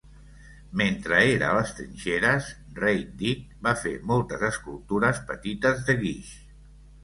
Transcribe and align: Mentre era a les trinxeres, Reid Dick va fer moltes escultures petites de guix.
Mentre 0.79 1.19
era 1.33 1.49
a 1.49 1.57
les 1.59 1.73
trinxeres, 1.81 2.49
Reid 2.81 3.13
Dick 3.21 3.45
va 3.69 3.77
fer 3.85 3.95
moltes 4.15 4.49
escultures 4.51 5.23
petites 5.33 5.89
de 5.91 6.01
guix. 6.05 6.37